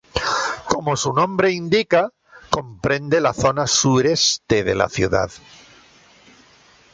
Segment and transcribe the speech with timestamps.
[0.67, 2.11] Como su nombre indica,
[2.49, 5.29] comprende la zona sureste de la ciudad.